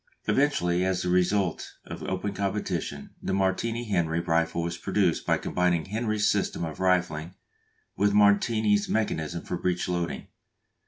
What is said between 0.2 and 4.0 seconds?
Eventually as the result of open competition the Martini